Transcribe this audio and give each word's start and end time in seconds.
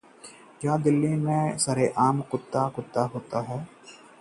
दिल्ली 0.77 1.07
में 1.25 1.57
सरेआम 1.57 2.21
कुत्ते 2.31 2.49
का 2.51 2.59
अपहरण, 2.59 2.73
पुलिस 2.75 3.31
तलाश 3.31 3.49
में 3.49 3.57
जुटी 3.57 3.97